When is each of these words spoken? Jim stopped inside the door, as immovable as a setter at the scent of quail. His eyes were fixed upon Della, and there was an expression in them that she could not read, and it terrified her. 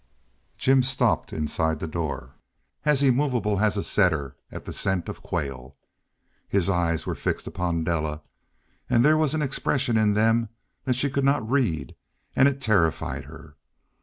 Jim 0.57 0.81
stopped 0.81 1.31
inside 1.31 1.79
the 1.79 1.85
door, 1.87 2.31
as 2.85 3.03
immovable 3.03 3.59
as 3.59 3.77
a 3.77 3.83
setter 3.83 4.35
at 4.51 4.65
the 4.65 4.73
scent 4.73 5.07
of 5.07 5.21
quail. 5.21 5.75
His 6.47 6.71
eyes 6.71 7.05
were 7.05 7.13
fixed 7.13 7.45
upon 7.45 7.83
Della, 7.83 8.23
and 8.89 9.05
there 9.05 9.15
was 9.15 9.35
an 9.35 9.43
expression 9.43 9.97
in 9.97 10.15
them 10.15 10.49
that 10.85 10.95
she 10.95 11.07
could 11.11 11.23
not 11.23 11.47
read, 11.47 11.93
and 12.35 12.47
it 12.47 12.59
terrified 12.59 13.25
her. 13.25 13.57